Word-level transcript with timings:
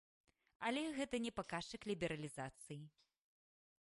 Але 0.69 0.81
гэта 0.99 1.15
не 1.25 1.33
паказчык 1.39 1.81
лібералізацыі. 1.91 2.79